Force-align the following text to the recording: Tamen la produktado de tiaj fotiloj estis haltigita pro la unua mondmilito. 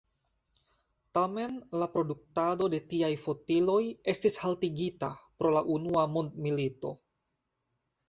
Tamen 1.17 1.59
la 1.81 1.87
produktado 1.97 2.71
de 2.75 2.81
tiaj 2.95 3.11
fotiloj 3.27 3.79
estis 4.17 4.41
haltigita 4.47 5.13
pro 5.41 5.57
la 5.61 5.67
unua 5.79 6.11
mondmilito. 6.19 6.99